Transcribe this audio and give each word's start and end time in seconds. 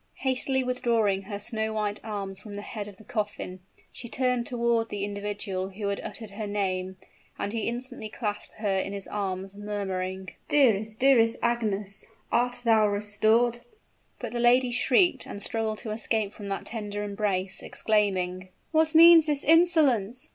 Hastily 0.21 0.63
withdrawing 0.63 1.21
her 1.21 1.37
snow 1.37 1.73
white 1.73 1.99
arms 2.03 2.39
from 2.39 2.55
the 2.55 2.63
head 2.63 2.87
of 2.87 2.97
the 2.97 3.03
coffin, 3.03 3.59
she 3.91 4.07
turned 4.09 4.47
toward 4.47 4.89
the 4.89 5.03
individual 5.03 5.69
who 5.69 5.89
had 5.89 5.99
uttered 5.99 6.31
her 6.31 6.47
name, 6.47 6.95
and 7.37 7.53
he 7.53 7.67
instantly 7.67 8.09
clasped 8.09 8.55
her 8.55 8.77
in 8.79 8.93
his 8.93 9.05
arms, 9.05 9.53
murmuring, 9.55 10.29
"Dearest 10.47 10.99
dearest 10.99 11.35
Agnes, 11.43 12.07
art 12.31 12.61
thou 12.63 12.87
restored" 12.87 13.59
But 14.19 14.31
the 14.31 14.39
lady 14.39 14.71
shrieked, 14.71 15.27
and 15.27 15.43
struggled 15.43 15.77
to 15.83 15.91
escape 15.91 16.33
from 16.33 16.47
that 16.47 16.65
tender 16.65 17.03
embrace, 17.03 17.61
exclaiming, 17.61 18.49
"What 18.71 18.95
means 18.95 19.27
this 19.27 19.43
insolence? 19.43 20.29